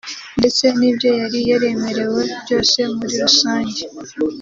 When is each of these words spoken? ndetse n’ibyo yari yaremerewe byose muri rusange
ndetse 0.39 0.63
n’ibyo 0.79 1.09
yari 1.19 1.39
yaremerewe 1.49 2.21
byose 2.43 2.79
muri 2.95 3.15
rusange 3.23 3.81